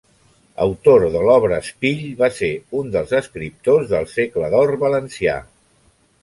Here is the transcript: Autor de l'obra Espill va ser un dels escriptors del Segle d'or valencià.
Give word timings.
Autor 0.63 1.03
de 1.15 1.19
l'obra 1.27 1.59
Espill 1.65 2.01
va 2.21 2.29
ser 2.37 2.49
un 2.79 2.89
dels 2.97 3.13
escriptors 3.19 3.87
del 3.93 4.09
Segle 4.15 4.51
d'or 4.57 4.75
valencià. 4.87 5.37